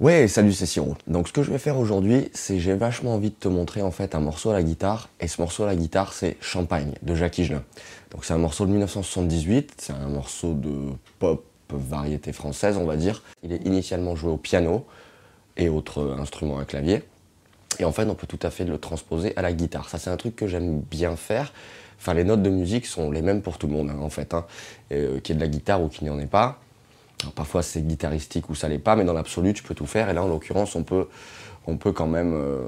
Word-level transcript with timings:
Ouais, 0.00 0.28
salut, 0.28 0.52
c'est 0.52 0.64
Siro. 0.64 0.94
Donc 1.08 1.26
ce 1.26 1.32
que 1.32 1.42
je 1.42 1.50
vais 1.50 1.58
faire 1.58 1.76
aujourd'hui, 1.76 2.30
c'est 2.32 2.60
j'ai 2.60 2.74
vachement 2.74 3.14
envie 3.14 3.30
de 3.30 3.34
te 3.34 3.48
montrer 3.48 3.82
en 3.82 3.90
fait 3.90 4.14
un 4.14 4.20
morceau 4.20 4.50
à 4.50 4.52
la 4.52 4.62
guitare. 4.62 5.08
Et 5.18 5.26
ce 5.26 5.40
morceau 5.40 5.64
à 5.64 5.66
la 5.66 5.74
guitare, 5.74 6.12
c'est 6.12 6.36
Champagne 6.40 6.92
de 7.02 7.16
Jacques 7.16 7.38
Higelin. 7.38 7.64
Donc 8.12 8.24
c'est 8.24 8.32
un 8.32 8.38
morceau 8.38 8.64
de 8.64 8.70
1978, 8.70 9.74
c'est 9.76 9.92
un 9.92 10.06
morceau 10.06 10.54
de 10.54 10.92
pop 11.18 11.44
variété 11.70 12.32
française, 12.32 12.76
on 12.76 12.84
va 12.84 12.94
dire. 12.94 13.24
Il 13.42 13.52
est 13.52 13.66
initialement 13.66 14.14
joué 14.14 14.30
au 14.30 14.36
piano 14.36 14.86
et 15.56 15.68
autres 15.68 16.14
instruments 16.16 16.60
à 16.60 16.64
clavier. 16.64 17.02
Et 17.80 17.84
en 17.84 17.90
fait, 17.90 18.04
on 18.04 18.14
peut 18.14 18.28
tout 18.28 18.38
à 18.42 18.50
fait 18.50 18.64
le 18.64 18.78
transposer 18.78 19.32
à 19.36 19.42
la 19.42 19.52
guitare. 19.52 19.88
Ça, 19.88 19.98
c'est 19.98 20.10
un 20.10 20.16
truc 20.16 20.36
que 20.36 20.46
j'aime 20.46 20.78
bien 20.78 21.16
faire. 21.16 21.52
Enfin, 21.98 22.14
les 22.14 22.22
notes 22.22 22.42
de 22.42 22.50
musique 22.50 22.86
sont 22.86 23.10
les 23.10 23.20
mêmes 23.20 23.42
pour 23.42 23.58
tout 23.58 23.66
le 23.66 23.72
monde, 23.72 23.90
hein, 23.90 23.98
en 24.00 24.10
fait. 24.10 24.32
Hein. 24.32 24.46
Euh, 24.92 25.18
qu'il 25.18 25.34
y 25.34 25.36
ait 25.36 25.40
de 25.40 25.44
la 25.44 25.50
guitare 25.50 25.82
ou 25.82 25.88
qu'il 25.88 26.04
n'y 26.04 26.10
en 26.10 26.20
ait 26.20 26.26
pas 26.26 26.60
parfois 27.34 27.62
c'est 27.62 27.86
guitaristique 27.86 28.48
ou 28.50 28.54
ça 28.54 28.68
l'est 28.68 28.78
pas, 28.78 28.96
mais 28.96 29.04
dans 29.04 29.12
l'absolu 29.12 29.52
tu 29.52 29.62
peux 29.62 29.74
tout 29.74 29.86
faire. 29.86 30.08
Et 30.10 30.12
là 30.12 30.22
en 30.22 30.28
l'occurrence 30.28 30.76
on 30.76 30.82
peut, 30.82 31.08
on 31.66 31.76
peut 31.76 31.92
quand 31.92 32.06
même 32.06 32.34
euh, 32.34 32.62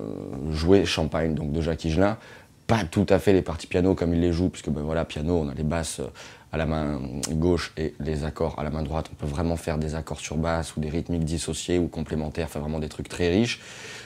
jouer 0.53 0.85
Champagne, 0.85 1.35
donc 1.35 1.53
de 1.53 1.61
Jacques 1.61 1.85
Higelin. 1.85 2.19
Pas 2.67 2.85
tout 2.85 3.07
à 3.09 3.19
fait 3.19 3.33
les 3.33 3.43
parties 3.43 3.67
piano 3.67 3.97
comme 3.97 4.15
il 4.15 4.21
les 4.21 4.33
joue, 4.33 4.49
puisque 4.49 4.71
ben 4.71 4.83
voilà, 4.83 5.05
piano, 5.05 5.37
on 5.39 5.49
a 5.49 5.55
les 5.55 5.65
basses 5.65 5.99
euh, 5.99 6.07
à 6.53 6.57
la 6.57 6.67
main 6.67 7.01
gauche 7.31 7.73
et 7.77 7.95
les 7.99 8.25
accords 8.25 8.59
à 8.59 8.65
la 8.65 8.71
main 8.71 8.83
droite. 8.83 9.11
On 9.13 9.15
peut 9.17 9.27
vraiment 9.27 9.57
faire 9.57 9.77
des 9.77 9.97
accords 9.97 10.21
sur 10.21 10.37
basse 10.37 10.77
ou 10.77 10.81
des 10.81 10.89
rythmiques 10.89 11.25
dissociés 11.25 11.79
ou 11.79 11.89
complémentaires, 11.89 12.49
faire 12.49 12.63
vraiment 12.63 12.79
des 12.79 12.89
trucs 12.89 13.09
très 13.09 13.29
riches. 13.29 13.61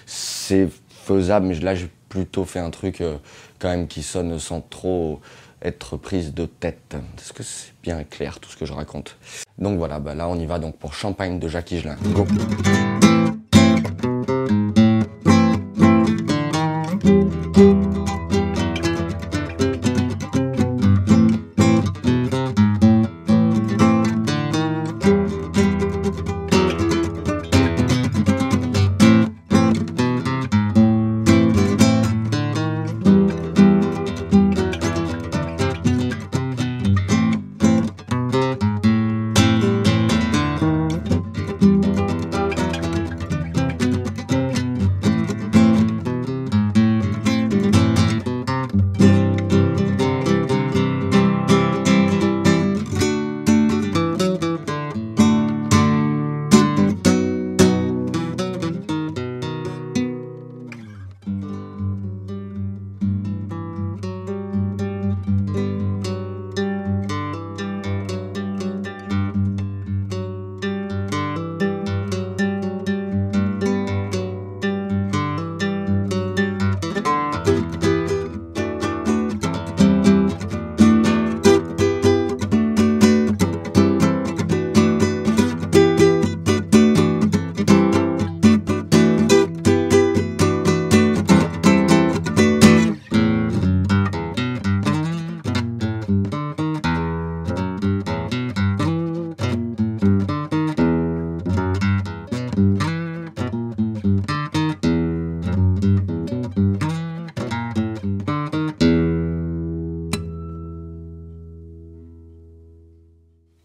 C'est 0.07 0.69
faisable, 0.89 1.47
mais 1.47 1.55
là 1.61 1.75
j'ai 1.75 1.91
plutôt 2.09 2.45
fait 2.45 2.59
un 2.59 2.71
truc 2.71 3.01
euh, 3.01 3.19
quand 3.59 3.69
même 3.69 3.87
qui 3.87 4.03
sonne 4.03 4.39
sans 4.39 4.63
trop 4.63 5.21
être 5.61 5.99
prise 5.99 6.33
de 6.33 6.47
tête. 6.47 6.97
Est-ce 7.19 7.33
que 7.33 7.43
c'est 7.43 7.73
bien 7.83 8.03
clair 8.05 8.41
tout 8.41 8.51
ce 8.51 8.57
que 8.57 8.65
je 8.65 8.73
raconte? 8.73 9.19
Donc 9.59 9.79
voilà, 9.79 10.01
bah 10.01 10.15
là 10.15 10.29
on 10.29 10.37
y 10.37 10.47
va 10.47 10.59
donc 10.59 10.77
pour 10.79 10.95
Champagne 10.95 11.39
de 11.39 11.49
Jacques 11.49 11.73
Higelin. 11.73 11.97
Go 12.15 12.27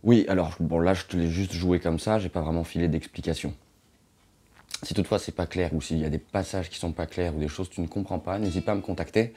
Oui, 0.10 0.26
alors 0.28 0.56
bon 0.60 0.80
là 0.80 0.96
je 0.96 1.04
te 1.04 1.16
l'ai 1.16 1.30
juste 1.30 1.54
joué 1.54 1.80
comme 1.80 2.00
ça, 2.00 2.18
j'ai 2.18 2.30
pas 2.30 2.42
vraiment 2.42 2.64
filé 2.64 2.88
d'explication. 2.88 3.54
Si 4.82 4.96
toutefois 4.96 5.20
c'est 5.20 5.36
pas 5.36 5.46
clair 5.46 5.72
ou 5.76 5.82
s'il 5.84 6.00
y 6.00 6.04
a 6.04 6.10
des 6.10 6.18
passages 6.18 6.72
qui 6.72 6.80
sont 6.80 6.94
pas 6.94 7.06
clairs 7.06 7.36
ou 7.36 7.40
des 7.40 7.48
choses 7.48 7.70
que 7.70 7.76
tu 7.76 7.82
ne 7.82 7.86
comprends 7.86 8.18
pas, 8.18 8.40
n'hésite 8.40 8.66
pas 8.66 8.72
à 8.72 8.76
me 8.76 8.82
contacter, 8.82 9.36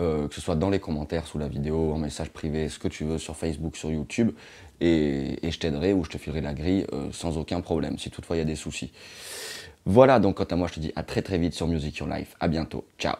euh, 0.00 0.26
que 0.26 0.34
ce 0.34 0.40
soit 0.40 0.56
dans 0.56 0.70
les 0.70 0.78
commentaires 0.78 1.26
sous 1.26 1.36
la 1.36 1.46
vidéo, 1.46 1.92
en 1.92 1.98
message 1.98 2.30
privé, 2.30 2.70
ce 2.70 2.78
que 2.78 2.88
tu 2.88 3.04
veux 3.04 3.18
sur 3.18 3.36
Facebook, 3.36 3.76
sur 3.76 3.90
YouTube, 3.90 4.30
et, 4.80 5.36
je 5.42 5.58
t'aiderai 5.58 5.92
ou 5.92 6.04
je 6.04 6.08
te 6.08 6.16
filerai 6.16 6.40
la 6.40 6.54
grille 6.54 6.86
euh, 6.94 7.12
sans 7.12 7.36
aucun 7.36 7.60
problème, 7.60 7.98
si 7.98 8.08
toutefois 8.08 8.36
il 8.36 8.38
y 8.38 8.42
a 8.42 8.46
des 8.46 8.56
soucis. 8.56 8.92
Voilà, 9.84 10.20
donc 10.20 10.36
quant 10.36 10.44
à 10.44 10.56
moi 10.56 10.68
je 10.68 10.74
te 10.76 10.80
dis 10.80 10.92
à 10.96 11.02
très 11.02 11.20
très 11.20 11.36
vite 11.36 11.52
sur 11.52 11.66
Music 11.66 11.98
Your 11.98 12.08
Life. 12.08 12.34
À 12.40 12.48
bientôt, 12.48 12.86
ciao 12.98 13.16